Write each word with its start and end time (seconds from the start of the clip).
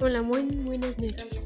Hola, 0.00 0.22
muy 0.22 0.42
buenas 0.42 0.98
noches. 0.98 1.44